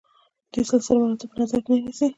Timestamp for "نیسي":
1.85-2.07